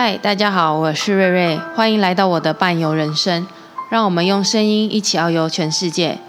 [0.00, 3.44] 嗨，大家好，我是瑞瑞，欢迎来到我的伴游人生。
[3.90, 6.20] 让我们用声音一起遨游全世界。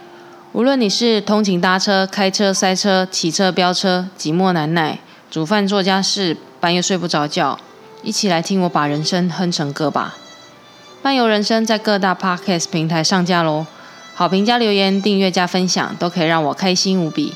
[0.54, 4.98] 无论你是通勤搭车、开车塞车、骑车飙车、寂寞难耐、
[5.30, 7.60] 煮饭做家事、半夜睡不着觉，
[8.02, 10.16] 一起来听我把人生哼成歌吧。
[11.04, 13.68] 伴游人生在各大 podcast 平台上架喽，
[14.16, 17.36] 好评加留言、订阅加分享，都可以让我开心无比。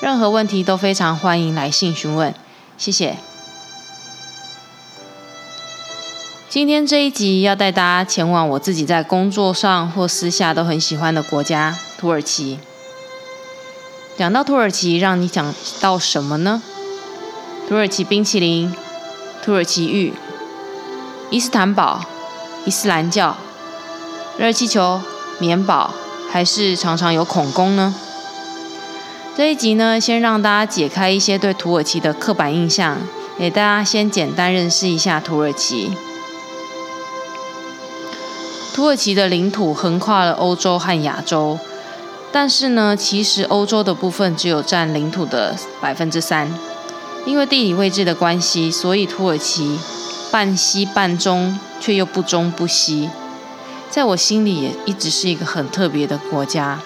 [0.00, 2.34] 任何问题都非常欢迎来信询问，
[2.76, 3.18] 谢谢。
[6.50, 12.58] 今天这一集要带大家前往我自己在工作上或私下都很喜欢的国家——土耳其。
[14.16, 16.62] 讲到土耳其，让你想到什么呢？
[17.68, 18.72] 土耳其冰淇淋、
[19.44, 20.14] 土耳其浴、
[21.28, 22.06] 伊斯坦堡、
[22.64, 23.36] 伊斯兰教、
[24.38, 25.02] 热气球、
[25.38, 25.92] 棉堡，
[26.30, 27.94] 还是常常有恐攻呢？
[29.36, 32.96] 这一集呢，先让大家解开一些对土耳其的刻板印象，
[33.38, 35.92] 给大家先简单认识一下土耳其。
[38.78, 41.58] 土耳其的领土横跨了欧洲和亚洲，
[42.30, 46.48] 但是呢，其实欧洲的部分只有占领土的百分之三。
[47.26, 49.80] 因为地理位置的关系，所以土耳其
[50.30, 53.10] 半西半中，却又不中不西，
[53.90, 56.78] 在我心里也一直是一个很特别的国家。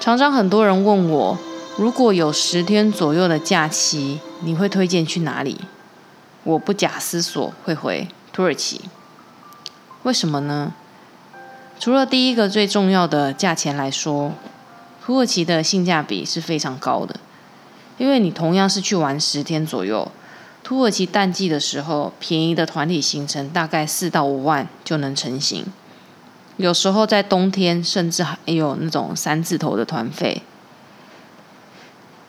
[0.00, 1.38] 常常很多人问我，
[1.76, 5.58] 如果有十天左右的假期，你会推荐去哪里？
[6.44, 8.80] 我不假思索会回土耳其。
[10.08, 10.72] 为什么呢？
[11.78, 14.32] 除了第一个最重要的价钱来说，
[15.04, 17.16] 土耳其的性价比是非常高的。
[17.98, 20.10] 因为你同样是去玩十天左右，
[20.64, 25.66] 土耳其淡季的时候，便宜的团体行程大概四到五万就能成型。
[26.56, 30.40] 有时候在冬天，甚至还有那种三字头的团费。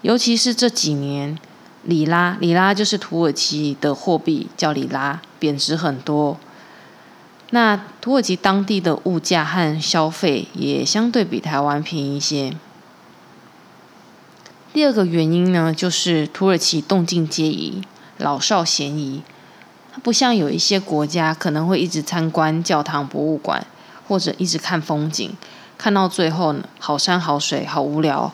[0.02, 1.40] 尤其是这几年，
[1.84, 6.38] 里拉，里拉就是土耳其的货币，叫里拉，贬值很多。
[7.52, 12.54] 那土耳其当地的物价和消费也相对比台湾便宜一些。
[14.72, 17.82] 第二个原因呢，就是土耳其动静皆宜，
[18.18, 19.24] 老少咸宜。
[19.92, 23.66] 它不像有一些国家可能会一直参观教堂、博物馆，
[24.08, 25.36] 或者一直看风景，
[25.76, 28.32] 看到最后呢，好山好水好无聊。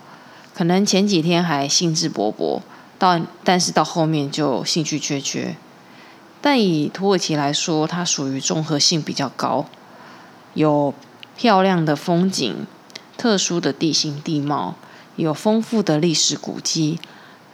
[0.54, 2.60] 可能前几天还兴致勃勃，
[3.00, 5.56] 到但是到后面就兴趣缺缺。
[6.46, 9.66] 但以土耳其来说，它属于综合性比较高，
[10.54, 10.94] 有
[11.36, 12.68] 漂亮的风景、
[13.18, 14.76] 特殊的地形地貌，
[15.16, 17.00] 有丰富的历史古迹、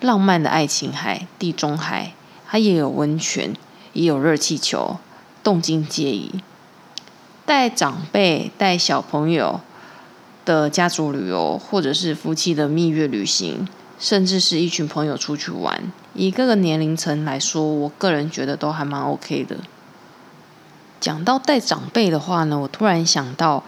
[0.01, 2.11] 浪漫的爱琴海、地中海，
[2.45, 3.55] 它也有温泉，
[3.93, 4.97] 也有热气球，
[5.41, 6.41] 动静皆宜。
[7.45, 9.61] 带长辈、带小朋友
[10.43, 13.65] 的家族旅游，或者是夫妻的蜜月旅行。
[13.97, 19.57] 甚至是一群朋友出去玩，以各个年龄层来说，我个人觉得都还蛮 OK 的。
[20.99, 23.63] 讲到带长辈的话呢，我突然想到，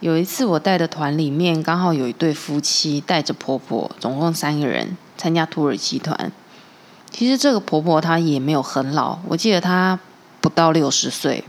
[0.00, 6.32] 有一次我带的团里面刚好有一对夫妻带着婆婆，总共三个人参加土耳其团。
[7.10, 10.00] 其实这个婆婆她也没有很老，我记得她
[10.40, 11.44] 不到六十岁，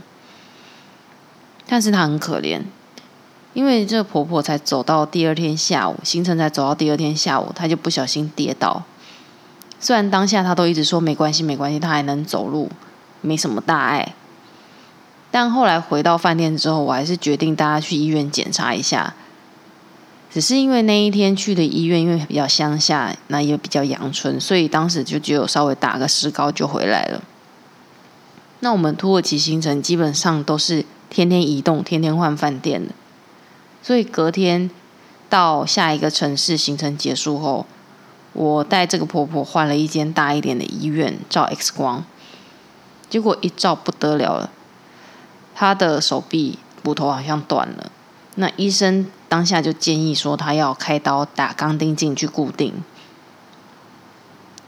[1.66, 2.60] 但是她很可怜。
[3.54, 8.82] 因为这个婆婆才走到第二天下午，行程才走到第二天下午，她就不小心跌倒。
[9.84, 12.70] 虽然当下他都一直说没关系，没关系，他还能走路，
[13.20, 14.14] 没什么大碍。
[15.30, 19.12] 但后来回到饭店之后，我还是决定大家去医院检查一下。
[20.32, 27.22] 只是因为那一天去的医院，因为比较乡下，那也比较阳春，所以当时就只有稍微打个石膏就回来了。
[28.60, 32.94] 那我们土耳其行程基本上都是天天移动，天天换饭店的。
[33.82, 34.70] 所以隔天
[35.28, 37.66] 到下一个城市行程结束后，
[38.34, 42.04] 我带这个婆婆换了一间大一点的医院照 X 光，
[43.08, 44.50] 结果一照不得了了，
[45.54, 47.90] 她的手臂骨头好像断了。
[48.34, 52.82] 那医生当下就建议说，她要开刀打钢钉进去固定。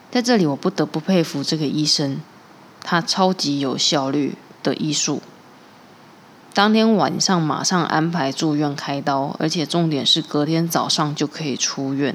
[0.08, 2.20] 在这里，我不得不佩服这个医生，
[2.80, 5.20] 他超级有效率的医术。
[6.54, 12.14] 当天晚上马上安排住院开刀，而且重点是隔天早上就可以出院，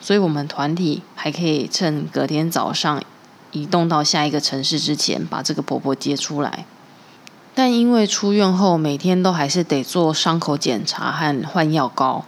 [0.00, 3.02] 所以我们团体还可以趁隔天早上
[3.52, 6.64] 移动到下一个城市之前，把这个婆婆接出来。
[7.54, 12.24] 但因为出院后每天都还是得做伤口检查和换药膏，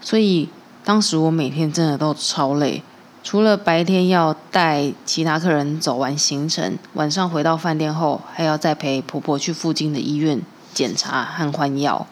[0.00, 0.48] 所以
[0.82, 2.82] 当时我每天真的都超累。
[3.22, 10.42] 除了白天要带其他客人走完行程，晚上回到饭店后，还要再陪婆婆去附近的医院
[10.72, 12.06] 检查和换药。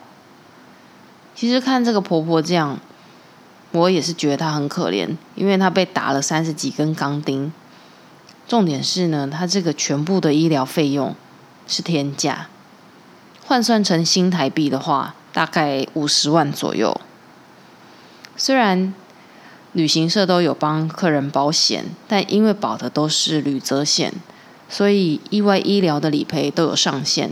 [1.35, 2.79] 其实看这个婆婆这样，
[3.73, 7.51] 我也是觉得他很可怜，因为他被打了三十几根钢钉，
[8.47, 11.15] 重点是呢，他这个全部的医疗费用
[11.67, 12.47] 是天价，
[13.43, 17.01] 换算成新台币的话，大概五十万左右。
[18.37, 18.93] 虽然
[19.71, 24.13] 旅行社都有帮客人保险，但因为保的都是旅责险，
[24.69, 27.31] 所以意外医疗的理赔都有上限。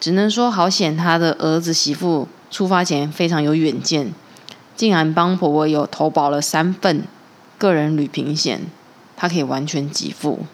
[0.00, 4.12] 只能说好险，他的儿子媳妇出发前非常有远见，
[4.76, 7.04] 竟然帮婆婆有投保了三份
[7.58, 8.62] 个人旅平险，
[9.16, 10.46] 她可以完全给付。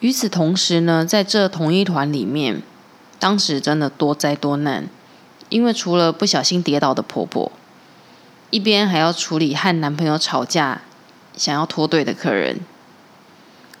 [0.00, 2.62] 与此同时呢，在这同一团里面，
[3.18, 4.88] 当时真的多灾多难，
[5.48, 7.50] 因为除了不小心跌倒的婆婆。
[8.50, 10.82] 一边还要处理和男朋友吵架、
[11.36, 12.60] 想要脱队的客人。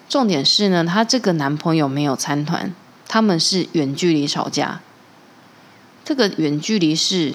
[0.08, 2.74] 重点是呢，她这个男朋友没有参团，
[3.06, 4.80] 他们是远距离吵架。
[6.04, 7.34] 这个远距离是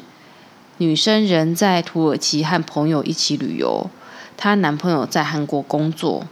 [0.81, 3.89] 女生人在土耳其和朋友一起旅游，
[4.37, 6.25] 她男朋友在韩国工作，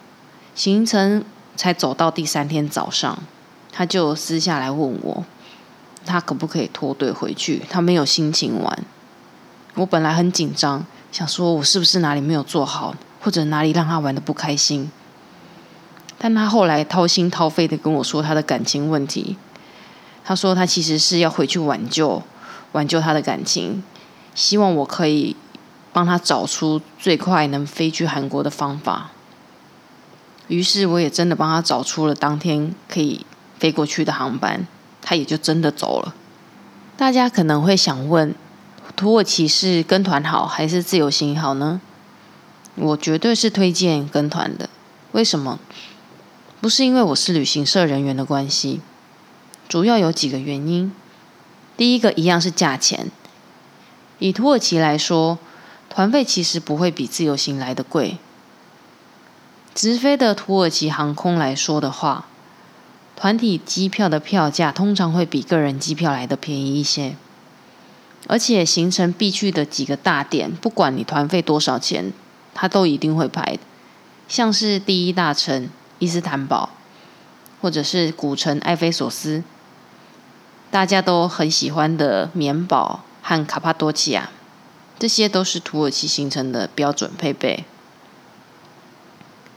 [0.56, 1.26] 行程
[1.58, 3.20] 才走到第三天早上，
[3.74, 5.26] 她就私下来问我，
[6.06, 7.62] 她可不可以脱队回去？
[7.70, 8.86] 她没有心情玩。
[9.76, 10.86] 我本来很紧张。
[11.12, 14.90] 想说，我是不是哪里没有做好，或者哪里让她玩的不开心？
[16.18, 19.36] 但她后来掏心掏肺的跟我说她的感情问题。
[20.24, 22.24] 她说她其实是要回去挽救，
[22.72, 23.84] 挽救他的感情，
[24.38, 25.36] 希望我可以
[25.92, 29.10] 帮他找出最快能飞去韩国的方法。
[30.48, 33.26] 于是我也真的帮他找出了当天可以
[33.58, 34.68] 飞过去的航班，
[35.02, 36.14] 他也就真的走了。
[36.96, 38.34] 大家可能会想问。
[38.96, 41.82] 土耳其是跟团好还是自由行好呢？
[42.76, 44.70] 我绝对是推荐跟团的。
[45.12, 45.60] 为什么？
[46.62, 48.82] 不是因为我是旅行社人员的关系，
[49.68, 50.92] 主要有几个原因。
[51.76, 53.12] 第一个一样是价钱。
[54.20, 55.38] 以土耳其来说，
[55.90, 58.18] 团费其实不会比自由行来的贵。
[59.76, 62.26] 直飞的土耳其航空来说的话，
[63.16, 67.16] 团体机票的票价通常会比个人机票来的便宜一些。
[68.28, 72.12] 而且行程必去的几个大点，不管你团费多少钱，
[72.54, 73.58] 他都一定会排。
[74.28, 76.72] 像是第一大城伊斯坦堡，
[77.62, 79.44] 或者是古城埃菲索斯，
[80.70, 84.30] 大家都很喜欢的棉堡和卡帕多奇亚，
[84.98, 87.66] 这些都是土耳其行程的标准配备。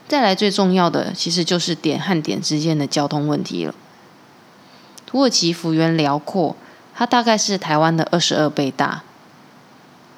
[0.08, 3.75] 再来最重要的，其实就是点和点之间的交通问题了。
[5.06, 6.56] 土耳其幅员辽阔。
[6.93, 9.02] 它大概是台湾的二十二倍大。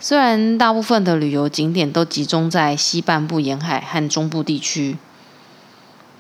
[0.00, 4.96] 虽然大部分的旅游景点都集中在西半部沿海和中部地区，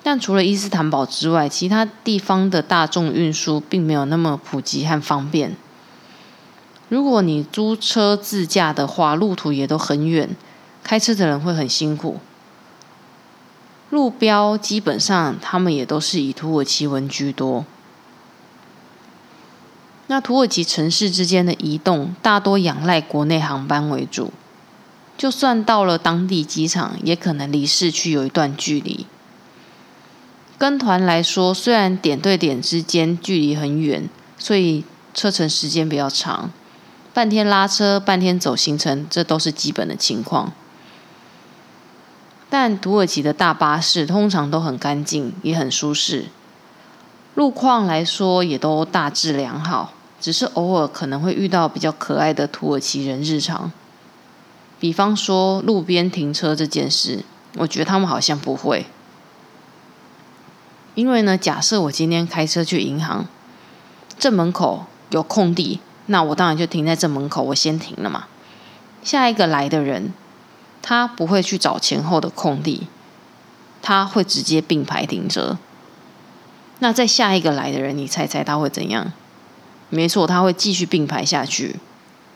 [0.04, 5.56] 但除了伊斯坦堡之外，其他地方的大众运输并没有那么普及和方便。
[6.92, 10.36] 如果你租车自驾的话，路途也都很远，
[10.84, 12.18] 开车的人会很辛苦。
[13.88, 17.64] 路标基本上他们也都是以土耳其文居多。
[20.08, 24.30] 那土耳其城市之间的移动大多仰赖国内航班为主，
[25.16, 29.06] 就算到了当地机场，也可能离市区有一段距离。
[30.58, 34.84] 跟团来说，虽然点对点之间距离很远，所以
[35.14, 36.50] 车程时间比较长，
[37.14, 40.52] 半天拉车、半天走行程，这都是基本的情况。
[42.48, 46.26] 但土耳其的大巴士通常都很干净，也很舒适，
[47.34, 49.92] 路况来说也都大致良好。
[50.20, 53.72] 只是偶尔可能会遇到比较可爱的土耳其人日常，
[54.78, 57.24] 比方说路边停车这件事，
[57.56, 58.86] 我觉得他们好像不会。
[60.94, 63.26] 因为呢，假设我今天开车去银行，
[64.18, 68.24] 正门口有空地，那我当然就停在正门口，我先停了嘛。
[69.02, 70.12] 下一个来的人，
[70.80, 72.86] 他不会去找前后的空地，
[73.80, 75.58] 他会直接并排停车。
[76.80, 79.12] 那在下一个来的人，你猜猜他会怎样？
[79.90, 81.76] 没错，他会继续并排下去，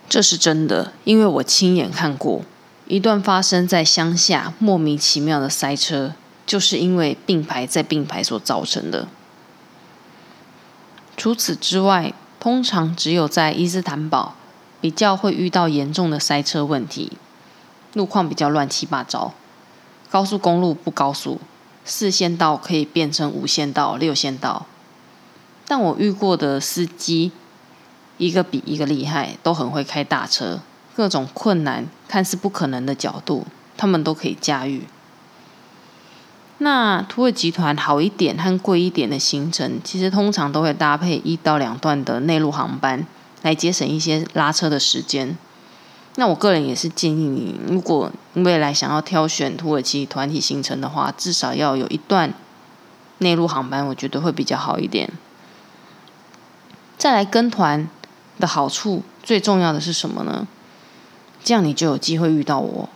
[0.09, 2.43] 这是真的，因为我亲眼看过
[2.87, 6.13] 一段发生在乡下莫名其妙的塞车，
[6.47, 9.09] 就是因为并排在并排所造成的。
[11.17, 12.13] 除此之外，
[12.47, 14.37] 通常只有在伊斯坦堡
[14.81, 17.11] 比较会遇到严重的塞车问题，
[17.93, 19.35] 路况比较乱七八糟，
[20.09, 21.41] 高速公路不高速，
[21.85, 24.67] 四线道可以变成五线道、六线道，
[25.67, 27.33] 但我遇过的司机。
[28.19, 30.61] 一个比一个厉害，都很会开大车，
[30.95, 33.45] 各种困难看似不可能的角度，
[33.77, 34.85] 他们都可以驾驭。
[36.59, 43.07] 那土耳其团好一点和贵一点的行程，其实通常都会搭配一到两段的内陆航班，
[43.43, 45.37] 来节省一些拉车的时间。
[46.15, 52.33] 那我个人也是建议你，如果未来想要挑选土耳其团体行程的话，至少要有一段
[53.19, 55.11] 内陆航班，我觉得会比较好一点。
[56.97, 57.87] 再来跟团
[58.41, 60.49] 的好处，最重要的是什么呢？
[61.45, 62.89] 这样你就有机会遇到我，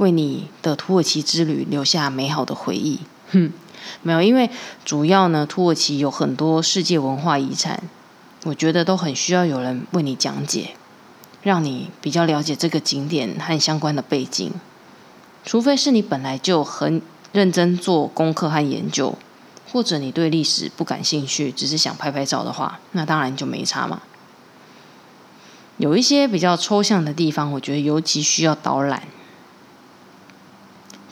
[0.00, 3.00] 为你的土耳其之旅留下美好的回忆。
[3.32, 3.52] 哼，
[4.02, 4.48] 没有，因为
[4.82, 7.82] 主要呢，土耳其有很多世界文化遗产，
[8.44, 10.70] 我觉得都很需要有人为你讲解。
[11.42, 14.52] 让你比较了解这个景点和相关的背景，
[15.44, 17.00] 除非是你本来就很
[17.32, 19.16] 认真做功课和研究，
[19.70, 24.02] 或者你对历史不感兴趣，只是想拍拍照的话，那当然就没差嘛。
[25.78, 29.04] 有一些比较抽象的地方，我觉得尤其需要导览。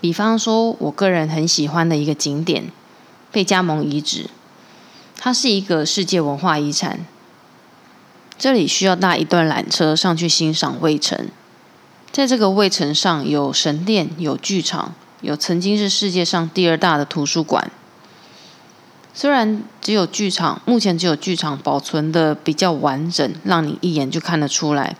[0.00, 2.70] 比方说，我个人很喜欢的一个景点——
[3.32, 4.30] 贝加蒙遗址，
[5.16, 7.00] 它是一个世界文化遗产。
[8.38, 11.28] 这里需要搭一段缆车上去欣赏卫城，
[12.12, 17.68] 在这个卫城上有神殿、有剧场、有曾经是世界上第二大的图书馆。
[19.12, 24.94] 虽然只有剧场，目前只有剧场保存的比较完整，让你一眼就看得出来，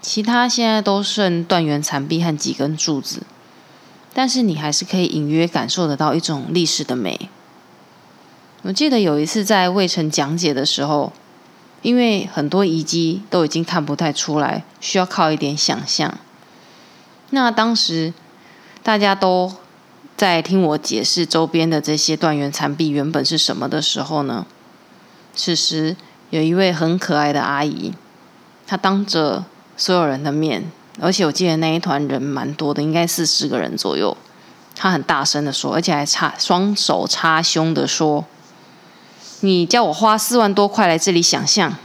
[0.00, 3.24] 其他现在都剩断垣残壁和几根柱子，
[4.12, 7.28] 但是你还是可以隐约感受得到一种历史的美。
[8.62, 11.12] 我记得有一次在渭城讲解的时候。
[11.82, 16.18] 因为很多遗迹都已经看不太出来，需要靠一点想象。
[17.30, 18.12] 那当时
[18.82, 19.50] 大家都
[20.14, 24.44] 在听我解释周边的这些断垣残壁原本是什么的时候呢？
[25.34, 25.96] 此时
[26.28, 27.94] 有一位很可爱的阿姨，
[28.66, 34.16] 她当着所有人的面，而且我记得那一团人蛮多的，应该四十个人左右。
[34.76, 38.24] 他很大声的说，而且还插双手插胸的说。
[39.40, 41.76] 你叫我花四万多块来这里想象，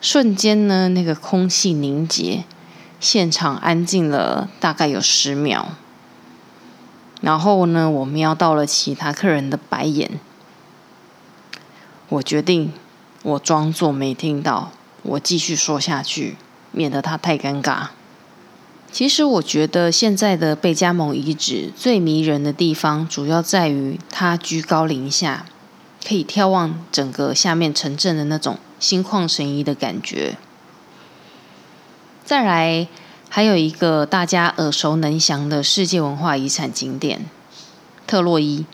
[0.00, 2.42] 瞬间呢，那个空气凝结，
[2.98, 5.68] 现场安静了大概有十秒，
[7.20, 10.18] 然后呢，我瞄到了其他客人的白眼，
[12.08, 12.72] 我决定，
[13.22, 16.36] 我装作没听到，我继续说下去，
[16.78, 17.88] 免得他太尴尬。
[18.92, 25.46] 其实我觉得现在的贝加蒙遗址最迷人的地方，主要在于它居高临下。
[26.06, 30.38] 可以眺望整个下面城镇的那种心旷神怡的感觉。
[32.24, 32.86] 再来，
[33.28, 37.26] 还有一个大家耳熟能详的世界文化遗产景点——
[38.06, 38.64] 特洛伊。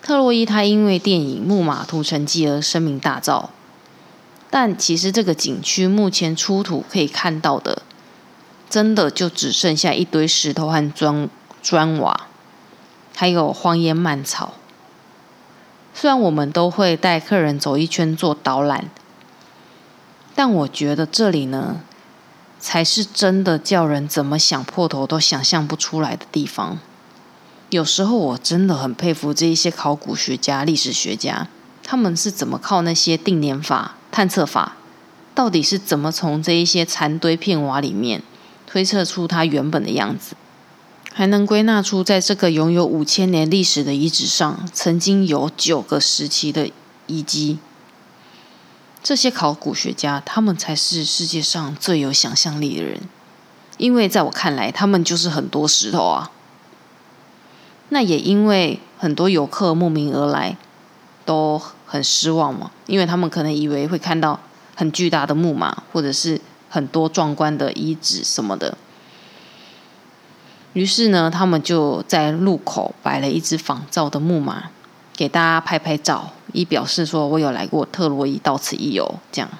[0.00, 3.50] 特洛伊它因为电影《木马屠城记》而声名大噪，
[4.54, 7.80] 但其实这个景区目前出土可以看到的，
[8.68, 11.30] 真的就只剩下一堆石头和砖
[11.62, 12.26] 砖瓦，
[13.16, 14.52] 还有荒烟蔓草。
[15.94, 18.90] 虽然我们都会带客人走一圈做导览，
[20.34, 21.80] 但我觉得这里呢，
[22.60, 26.78] 才是真的叫人怎么想破头都想象不出来的地方。
[27.70, 31.48] 有时候我真的很佩服这一些考古学家、历史学家，
[31.82, 34.76] 他们是怎么靠那些定年法、探测法，
[35.34, 38.22] 到底是怎么从这一些残堆片瓦里面
[38.66, 40.36] 推测出它原本的样子。
[41.14, 46.70] 还能归纳出，在这个拥有五千年历史的遗址上，曾经有九个时期的
[47.06, 47.58] 遗迹。
[49.02, 53.00] 这些考古学家，他们才是世界上最有想象力的人，
[53.76, 56.30] 因为在我看来，他们就是很多石头啊。
[57.90, 60.56] 那也因为很多游客慕名而来，
[61.24, 64.40] 都很失望嘛，因为他们可能以为会看到
[64.74, 68.76] 很巨大的木马，或者是很多壮观的遗址什么的。
[70.72, 74.70] 于是呢，他们就在路口摆了一只仿造的木马，
[75.14, 79.16] 给大家拍拍照，以表示说我有来过特洛伊，到此一游。
[79.30, 79.50] 这样。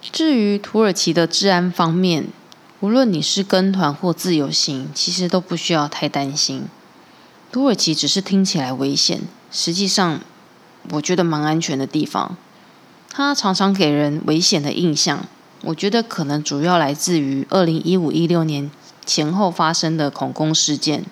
[0.00, 2.28] 至于土耳其的治安方面，
[2.80, 6.64] 无论你是跟团或自由行，其实都不需要太担心。
[7.52, 9.20] 土耳其只是听起来危险，
[9.52, 10.20] 实际上
[10.90, 12.36] 我觉得蛮安全的地方。
[13.10, 15.26] 它常常给人危险的印象，
[15.62, 18.70] 我觉得可能主要来自于二零一五一六年。
[19.06, 21.04] 前后发生的恐攻事件，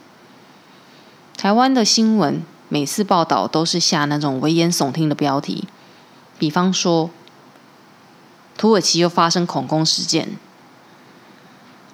[1.37, 5.67] 台湾的新闻每次报道都是下那种危言耸听的标题，
[6.39, 7.11] 比方说
[8.57, 10.29] 土耳其又发生恐攻事件，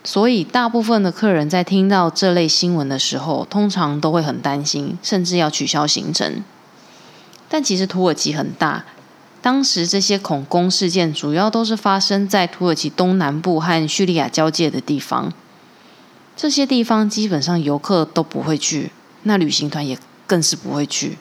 [0.02, 6.44] 所以大部分的客人在听到这类新闻的时候，通常都会很担心，甚至要取消行程。
[7.48, 8.84] 但其实土耳其很大，
[9.40, 15.32] 当时这些恐攻事件主要都是发生在土耳其东南部和叙利亚交界的地方。
[16.36, 18.90] 这些地方基本上游客都不会去，
[19.22, 19.96] 那旅行团也
[20.26, 21.16] 更是不会去，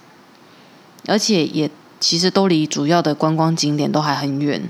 [1.06, 4.70] 而且也其实都离主要的观光景点都还很远。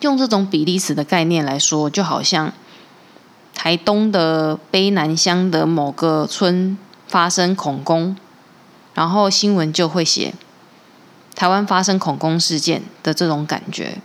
[0.00, 2.52] 用这种比例尺的概念来说，就好像
[3.54, 8.16] 台东的卑南乡的某个村发生恐攻，
[8.98, 10.34] 然后新闻就会写
[11.36, 13.98] 台湾发生恐攻事件的这种感觉。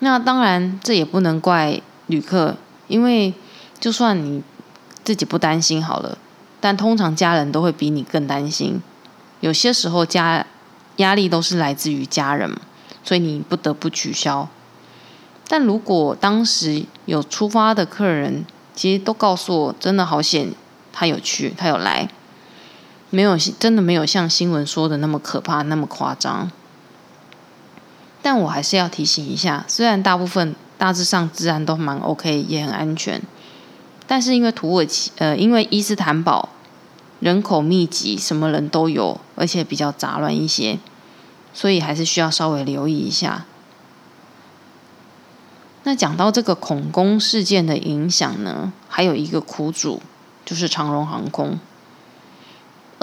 [0.00, 3.32] 那当然，这也不能怪旅客，因为
[3.80, 4.42] 就算你
[5.02, 6.18] 自己不担心好了，
[6.60, 8.82] 但通常家人都会比你更担心。
[9.40, 10.44] 有些时候家
[10.96, 12.54] 压力都是来自于家人，
[13.02, 14.46] 所以你不得不取消。
[15.48, 18.44] 但如果当时有出发的客人，
[18.74, 20.52] 其实都告诉我，真的好险，
[20.92, 22.10] 他有去，他有来，
[23.10, 26.50] 没有真的没有像新闻说的那么可怕，那么夸张。
[28.22, 33.22] 但我还是要提醒一下，虽然大部分大致上治安都蛮 OK，也很安全，
[34.08, 36.48] 但是因为土耳其，呃，因为伊斯坦堡
[37.20, 40.80] 人口密集，什么人都有，而且比较杂乱一些，
[41.54, 43.44] 所以还是需要稍微留意一下。
[45.84, 50.02] 那讲到这个恐攻事件的影响呢，还有一个苦主，
[50.44, 51.60] 就是长荣航空。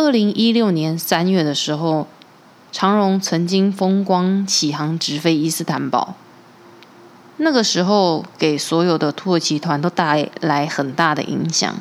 [0.03, 2.07] 二零一六年三月的时候，
[2.73, 6.15] 长荣曾经风光起航直飞伊斯坦堡，
[7.37, 11.73] 那个时候给所有的土耳其团都带来很大的影响，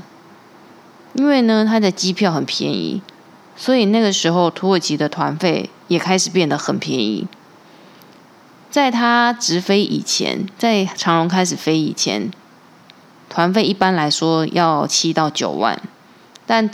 [1.15, 3.03] 因为呢，它的机票很便宜，
[3.57, 7.27] 所以那个时候土耳其的团费也开始变得很便宜。
[8.71, 12.31] 在它直飞以前，在长荣开始飞以前，
[13.29, 15.83] 团费一般来说要七到九万，
[16.47, 16.71] 但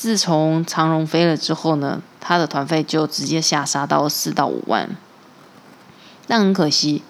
[0.00, 4.96] 自从长荣飞了之后呢，它的团费就直接下杀到四到五万。
[6.26, 7.02] 但很可惜，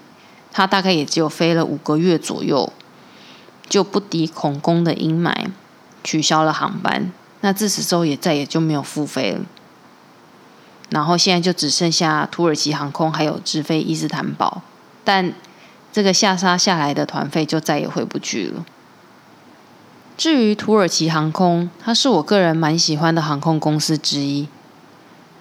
[0.50, 2.72] 它大概也只有飞了五个月左右，
[3.68, 5.32] 就不敌恐攻的阴霾，
[6.02, 7.12] 取消了航班。
[7.42, 9.42] 那自此之后也再也就没有复飞了。
[10.88, 14.62] 然后现在就只剩下土耳其航空还有直飞伊斯坦堡，
[15.04, 15.32] 但
[15.92, 18.66] 这个下杀下来的团费就再也回不去了。
[20.20, 24.48] 至于土耳其航空，它是我个人蛮喜欢的航空公司之一。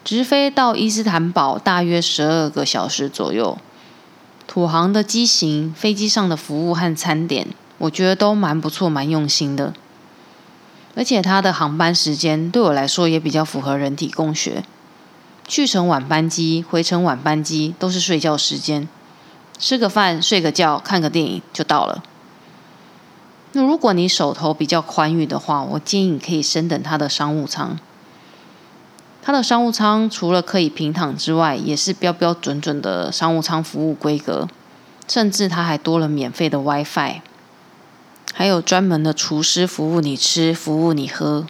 [0.06, 3.58] 直飞到伊斯坦堡大约十二个小时左右，
[4.48, 9.74] 土航的机型、飞机上的服务和餐点，我觉得都蛮不错、蛮用心的。
[10.96, 14.64] 而且它的航班时间对我来说也比较符合人体工学。
[15.46, 18.88] 去程晚班机，回程晚班机都是睡觉时间，
[19.58, 22.02] 吃个饭、睡个觉、看个电影就到了。
[23.54, 27.78] 那如果你手头比较宽裕的话，我建议你可以升等它的商务舱。
[29.22, 34.48] 它的商务舱除了可以平躺之外，也是标标准准的商务舱服务规格，
[35.08, 37.22] 甚至它还多了免费的 WiFi，
[38.34, 41.46] 还有专门的厨师服务你吃、服务你喝。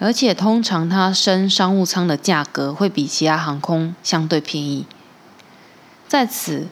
[0.00, 4.86] 而且通常它升商务舱的价格会比其他航空相对便宜。
[6.06, 6.66] 在此，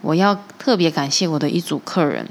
[0.00, 2.28] 我要特别感谢我的一组客人，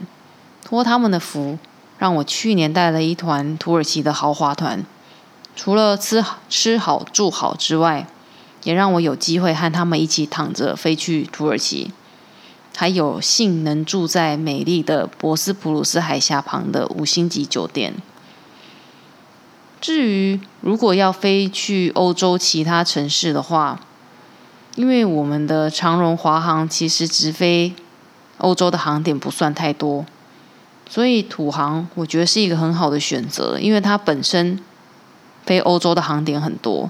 [0.72, 1.60] 托他们的福，
[2.00, 4.86] 让我去年带了一团土耳其的豪华团，
[5.56, 8.08] 除了吃吃好住好之外，
[8.64, 11.92] 也让我有机会和他们一起躺着飞去土耳其，
[12.76, 17.96] 还有幸能住在美丽的博斯普鲁斯海峡旁的五星级酒店。
[19.82, 23.80] 至于如果要飞去欧洲其他城市的话，
[24.76, 27.74] 因为我们的长荣华航其实直飞
[28.38, 30.06] 欧洲的航点不算太多，
[30.92, 34.60] 所以土航我觉得是一个很好的选择，因为它本身
[35.46, 36.90] 飞欧洲的航点很多。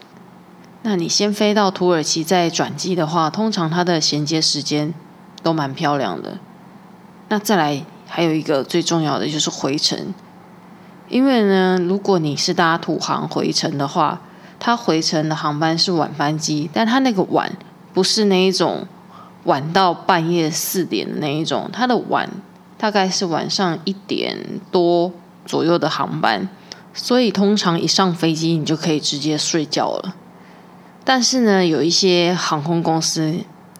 [0.81, 4.91] 那你先飞到土耳其再转机的话，通常它的衔接时间
[5.43, 6.39] 都蛮漂亮的。
[7.29, 10.15] 那再来还有一个最重要的就是回程。
[11.07, 14.19] 因为呢，如果你是搭土航回程的话，
[14.59, 17.55] 它回程的航班是晚班机，但它那个晚
[17.93, 18.87] 不是那一种
[19.43, 22.27] 晚到半夜四点的那一种，它的晚
[22.81, 25.11] 大概是晚上一点多
[25.45, 26.49] 左右的航班，
[26.95, 30.15] 所以通常一上飞机你就可以直接睡觉了。
[31.03, 33.35] 但是呢，有一些航空公司，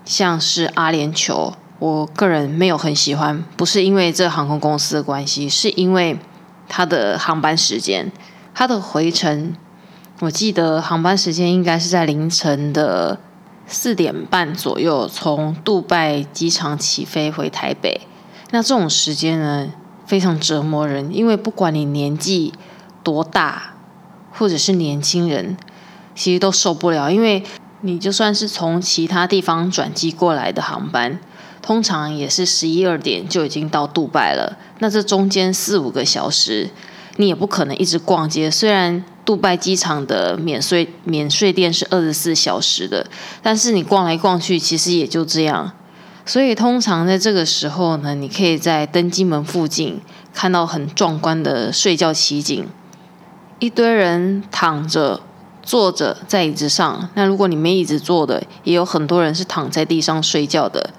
[0.06, 6.20] 像是阿联酋，我个人没有很喜欢，不是因为这航空公司的关系，是因为。
[6.74, 8.10] 它的航班时间，
[8.54, 9.54] 它的回程，
[10.22, 13.20] 我记得航班时间应该是在凌晨的
[13.68, 18.00] 四点半左右，从杜拜机场起飞回台北。
[18.52, 19.70] 那这种时间呢，
[20.06, 22.54] 非常折磨人，因为不管你年纪
[23.04, 23.74] 多大，
[24.32, 25.58] 或者是年轻人，
[26.14, 27.44] 其实都受不了，因为
[27.82, 31.20] 你就算是从其他地方转机过来的航班。
[31.62, 36.72] 通常也是十一二点就已经到杜拜了，那这中间四五个小时，
[37.18, 38.50] 你也不可能一直逛街。
[38.50, 43.06] 虽然杜拜机场的免税免税店是二十四小时的，
[43.44, 45.72] 但是你逛来逛去，其实也就这样。
[46.32, 50.00] 所以通常在这个时候呢，你可以在登机门附近
[50.34, 52.66] 看到很壮观的睡觉奇景，
[53.60, 55.20] 一堆人躺着、
[55.62, 57.10] 坐着在椅子上。
[57.16, 60.92] 那如果你没椅子坐的，也有很多人是躺在地上睡觉的。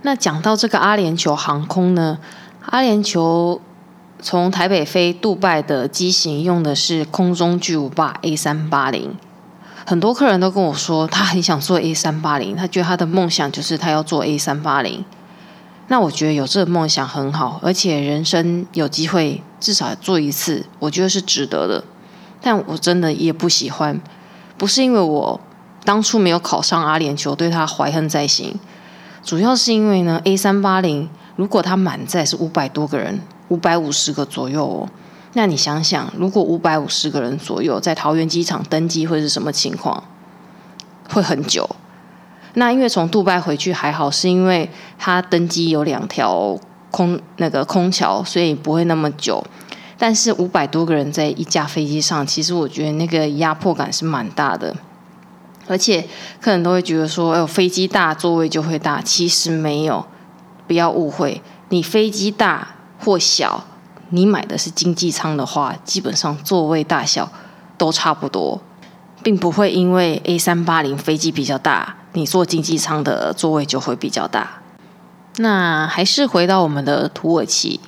[0.00, 2.16] 那讲到这个阿联酋航空呢，
[2.64, 3.60] 阿联酋
[4.22, 9.16] 从台北飞杜拜的机型用的是空中巨无霸 A 三八零。
[9.88, 15.04] 很多客人都跟我说，他很想做 A 三八零，他觉得他的梦想就是他要做 A 三八零。
[15.86, 21.84] 那我觉得有这个梦想很好，而且人生有机会至少做一次，我觉得是值得的。
[22.42, 24.00] 但我真的也不喜欢，
[24.58, 25.40] 不是因为我
[25.84, 28.58] 当初没有考上阿联酋，对他怀恨在心，
[29.22, 34.88] 主要是因为呢，A 三八零如果它满载是五百多个人，五百五十个左右哦。
[35.36, 40.02] 那你想想，如果五百五十个人左右在桃园机场登机会是什么情况？
[41.10, 41.68] 会很久。
[42.54, 46.58] 那因为从杜拜回去还好，是因为他登机有两条
[46.90, 49.44] 空那个空桥，所以不会那么久。
[49.98, 54.74] 但是五百多个人在一架飞机上，其实我觉得那个压迫感是蛮大的。
[55.66, 56.08] 而且
[56.40, 60.06] 客人都会觉得说，哎，飞机大座位就会大，其实没有，
[60.66, 63.66] 不要误会，你飞机大或小。
[64.10, 67.30] 你买的是经济舱的话，基本上座位大小
[67.76, 68.60] 都差不多，
[69.22, 74.62] 并不会因为 A 三八零飞机比较大，你坐经济舱的座位就会比较大。
[75.38, 77.80] 那还是回到我们的土耳其，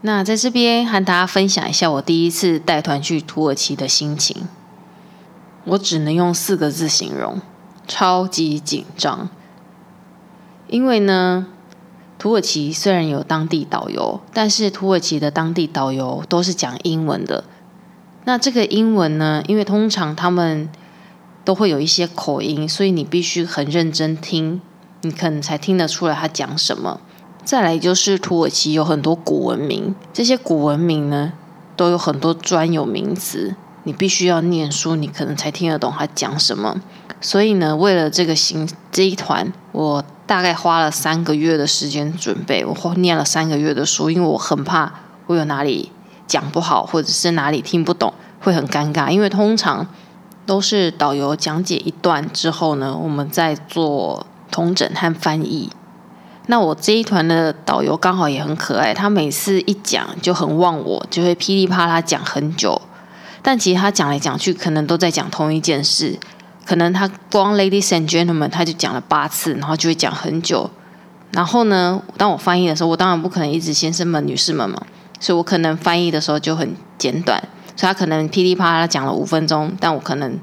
[0.00, 4.48] 那在这边和大家分享一下我第一次带团去土耳其的心情。
[5.64, 7.40] 我只能用四个字形容：
[7.86, 9.28] 超级紧张。
[10.68, 11.46] 因为呢。
[12.26, 17.44] 土耳其虽然有当地导游，但是土耳其的当地导游都是讲英文的。
[18.24, 20.68] 那这个英文呢，因为通常他们
[21.44, 24.60] 都会有一些口音，所以你必须很认真听，
[25.02, 27.00] 你可能才听得出来他讲什么。
[27.44, 31.32] 再来就是土耳其有很多古文明，这些古文明呢
[31.76, 36.80] 都有很多专有名词，你必须要念书，你可能才听得懂他讲什么。
[37.20, 40.04] 所以呢，为了这个行这一团，我。
[40.26, 44.92] 大概花了三个月的时间准备，我念了三个月的书，因为我很怕
[45.26, 45.92] 我有哪里
[46.26, 49.08] 讲不好，或者是哪里听不懂，会很尴尬。
[49.08, 49.86] 因为通常
[50.44, 55.70] 都是导游讲解一段之后呢，我们再做同整和翻译。
[56.48, 62.80] 那我这一团的导游刚好也很可爱，他每次一讲就很忘我，就会噼里啪啦讲很久，
[63.42, 66.18] 但其实他讲来讲去，可能都在讲同一件事。
[66.66, 70.68] 可能他光 Ladies and Gentlemen 他就讲了八次，然后就会讲很久。
[71.30, 74.82] 然后呢，当我翻译的时候，我当然不可能一直先生们、女士们嘛，
[75.20, 77.40] 所以我可能翻译的时候就很简短。
[77.76, 80.38] 所以他可能噼里啪啦讲了五分钟，但我可能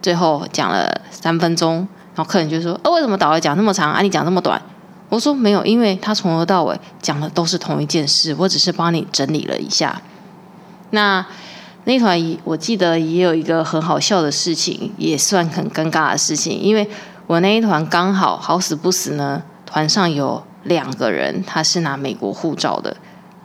[0.00, 1.88] 最后讲了三分钟。
[2.14, 4.00] 然后客人就说：“哦，为什么导游讲那么长啊？
[4.02, 4.60] 你讲那么短？”
[5.10, 10.00] 我说：“没有，因为他从头到尾讲的都是同一件事，我只是帮你整理了一下。”
[10.90, 11.26] 那。
[11.88, 16.90] 那团我记得也有一个很好笑的事情，也算很尴尬的事情，因为
[17.28, 22.96] 我那一团刚好好死不死呢，团上有两个人他是拿美国护照的。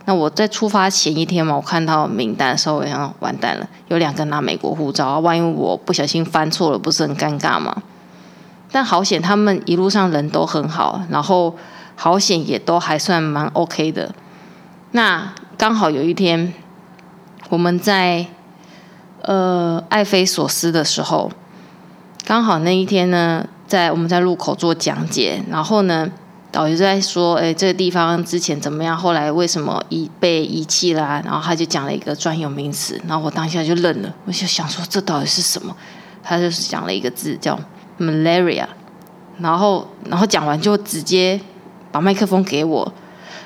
[0.06, 7.84] 那我在出发前一天嘛，我看到名单的时候，我想完蛋了，有两个拿美国护照，万一我不小心翻错了，不是很尴尬吗？
[8.72, 11.56] 但好险，他们一路上人都很好，然后
[11.96, 14.16] 好险也都还算蛮 OK 的。
[14.94, 16.52] 那刚好有一天。
[17.52, 18.26] 我们在
[19.24, 21.30] 呃爱菲索斯的时候，
[22.24, 26.10] 刚好那一天呢，在我们在路口做讲解，然后呢，
[26.50, 28.96] 导游在说：“哎，这个地方之前怎么样？
[28.96, 35.76] 后来为什么遗被遗弃啦？”然后他就讲了一个专有名词，然后我当下就愣了，我就想说这到底是什么？
[36.24, 37.60] 他就是讲了一个字叫
[38.00, 38.66] malaria，
[39.40, 41.38] 然后然后讲完就直接
[41.92, 42.94] 把麦克风给我，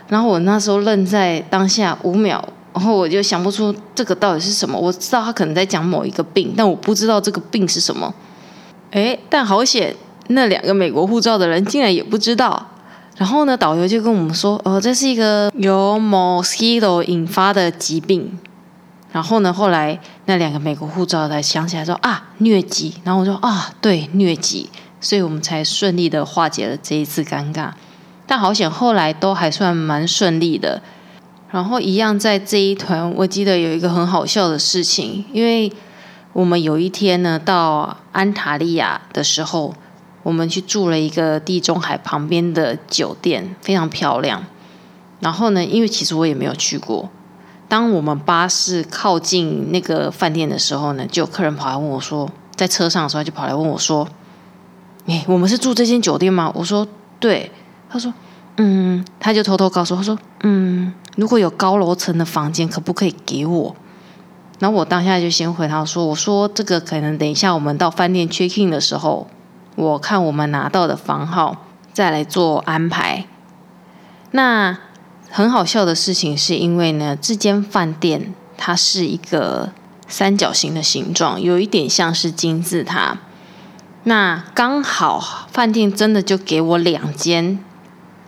[0.10, 2.48] 然后我那时候愣在当下五秒。
[2.76, 4.78] 然后我就想不出这个到底是什么。
[4.78, 8.14] 我知道他可能在讲某一个病，但我不知道这个病是什么。
[8.92, 9.96] 哎，但好险，
[10.28, 12.68] 那两个美国护照的人竟然也不知道。
[13.16, 18.38] 然后呢，导游就跟我们说：“哦，这是一个由 mosquito 引发的疾病。”
[19.14, 27.72] 然后呢，后来那两个美国护照才想起来说：“啊，疟疾。”然后我说：“啊，对，疟疾。”所以我们才顺利的化解了这一次尴尬。
[28.28, 30.82] 但好险，后来都还算蛮顺利的。
[31.56, 35.72] 然后一样在这一团，我记得有一个很好笑的事情，因为
[36.34, 39.74] 我们有一天呢到安塔利亚的时候，
[40.24, 44.44] 我们去住了一个地中海旁边的酒店，非常漂亮。
[45.22, 47.10] 然后呢，因为其实我也没有去过，
[47.70, 54.06] 当我们巴士靠近那个饭店的时候呢，就有客人跑来问我说，在车上的时候就跑来问我说
[55.08, 56.86] ：“哎，我们是住这间酒店吗？”我说
[57.18, 57.50] ：“对。”
[57.90, 58.14] 他说
[58.58, 63.76] ：“嗯。”他就偷偷告诉我说：“嗯。”如果有高楼层的房间，可不可以给我？
[64.60, 69.28] 然后我当下就先回他说：“我说这个可能等一下我们到饭店 check in 的时候，
[69.76, 73.26] 我看我们拿到的房号再来做安排。”
[74.32, 74.78] 那
[75.30, 79.72] 很好笑的事情是因为呢，这间饭店它是一个
[80.08, 83.18] 三角形的形状，有一点像是金字塔。
[84.04, 87.60] 那刚好饭店真的就给我两间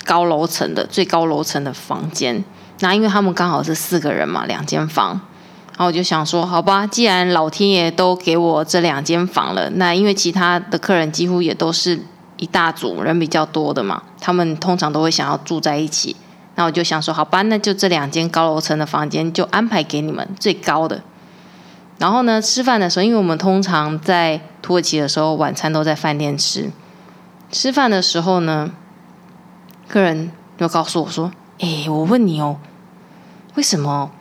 [0.03, 2.43] 高楼层的最高楼层的房间。
[2.79, 5.19] 那因为他们刚好是四个人嘛，两间房。
[5.69, 11.99] 然后我就想说，好吧，既然老天爷都给我这两间房了，那因为其他的客人几乎也都是
[12.37, 16.15] 一大组人比较多的嘛，他们通常都会想要住在一起。
[16.55, 21.03] 那我就想说，好吧，那就这两间高楼层的房间就安排给你们最高的。
[21.99, 26.71] 然后呢，吃饭的时候，因为我们通常在土耳其的时候晚餐都在饭店吃，
[27.51, 28.71] 吃饭的时候呢，
[29.87, 32.57] 客人就告诉我说：“哎，我问你哦，
[33.55, 34.11] 为什么？”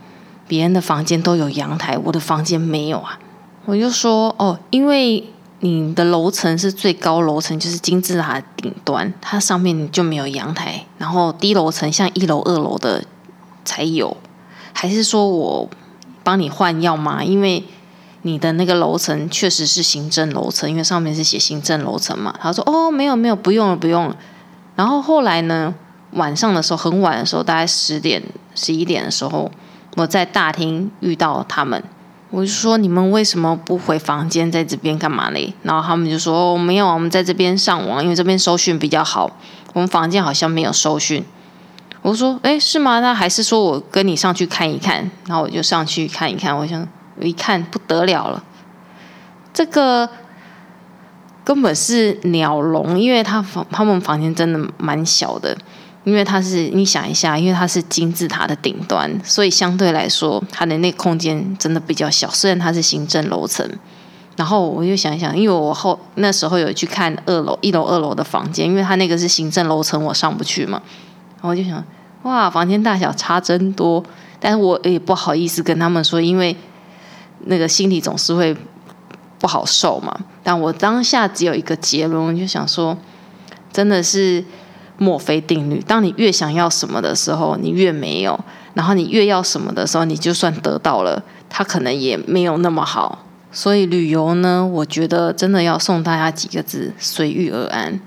[0.48, 3.18] 别人的房间都有阳台，我的房间没有啊！
[3.64, 10.84] 我就说哦，因为你的楼层是最高楼层，就是金字塔顶端，它上面就没有阳台。
[10.98, 13.02] 然后低楼层像一楼、二楼的
[13.64, 14.16] 才有，
[14.72, 15.68] 还是说我
[16.22, 17.24] 帮你换药吗？
[17.24, 17.64] 因为
[18.22, 22.32] 你的那个楼层确实是行政楼层，因为上面是写行政楼层嘛。
[22.40, 24.16] 他说哦，没有没有，不用了不用了。
[24.76, 25.74] 然后后来呢，
[26.16, 28.22] 晚上的时候很晚的时候，大概十点、
[28.54, 29.50] 十一点的时候。
[29.96, 31.82] 我在大厅遇到他们，
[32.28, 35.54] 我就说你们为什么不回房间，在这边干嘛嘞？
[35.62, 39.38] 然后他们就说，没有，我们在这边上网，因为这边收讯比较好。
[39.72, 41.24] 我们房间好像没有收讯。
[42.02, 43.00] 我说哎，是吗？
[43.00, 45.10] 那还是说我跟你上去看一看？
[45.26, 46.54] 然后我就上去看一看。
[46.54, 46.86] 我想
[47.18, 48.44] 我一看不得了了，
[49.54, 50.06] 这个
[51.42, 55.56] 根本是鸟笼，因为他房他们房间真的蛮小的。
[56.06, 62.30] 因为它是，你想一下，因为它是金字塔的顶端，所以相对来说，它的那空间真的比较小。
[62.30, 63.68] 虽然它是行政楼层，
[64.36, 70.80] 然后我就想一想，因为我后那时候有去看二楼、一楼、二楼的房间，因为它那个是行政楼层，我上不去嘛。
[71.34, 71.84] 然后我就想，
[72.22, 74.00] 哇，房间大小差真多，
[74.38, 76.56] 但是我也不好意思跟他们说，因为
[77.46, 78.56] 那个心里总是会
[79.40, 80.16] 不好受嘛。
[80.44, 82.96] 但我当下只有一个结论，我就想说，
[83.72, 84.44] 真的是。
[84.98, 88.38] 墨菲定律：当你越想要什么的时候，你越没有；
[88.74, 93.24] 然后你越要什么的时候，你就算得到了，它可能也没有那么好。
[93.52, 98.00] 所以旅游呢，我觉得真的要送大家几个字：随遇而安，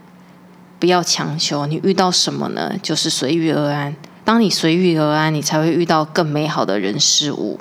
[0.79, 1.65] 不要强求。
[1.65, 2.73] 你遇到什么呢？
[2.81, 3.95] 就是随遇而安。
[4.23, 7.57] 当你随遇而安，你才会遇到更美好的人事物。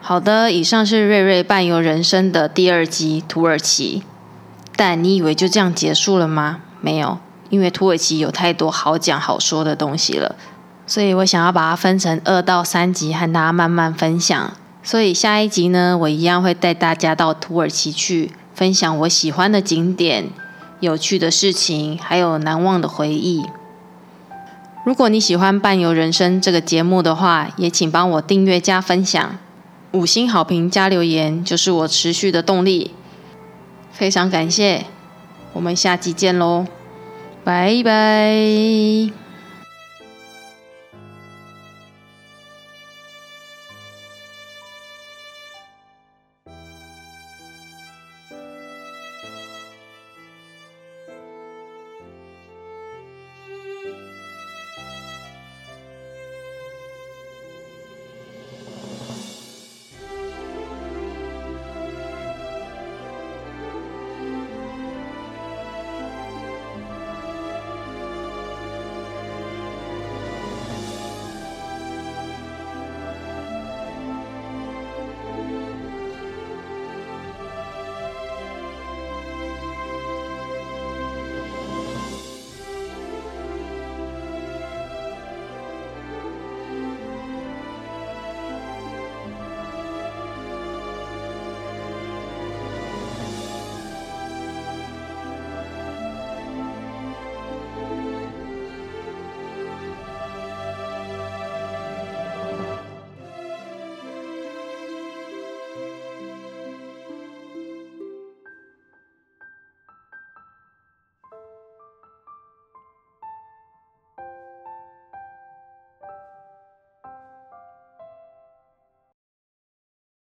[0.00, 4.02] 好的，以上是瑞瑞伴游人生的第二集土耳其。
[4.74, 6.60] 但你以为就这样结束了吗？
[6.80, 7.18] 没有。
[7.50, 10.34] 因为土耳其有太多好讲好说的东西了，
[10.86, 14.52] 所以我想要把它分成二到三集，和大家慢慢分享。
[14.82, 20.30] 所以下一集呢，我一样会带大家到土耳其去分享我喜欢的景点、
[20.80, 23.44] 有趣的事情，还有难忘的回忆。
[24.86, 29.36] 如果你喜欢《伴游人生》这个节目的话，也请帮我订阅加分享，
[29.92, 32.92] 五星好评加留言，就是我持续的动力。
[33.92, 34.86] 非常感谢，
[35.52, 36.64] 我们下集见喽！
[37.44, 39.19] 拜拜。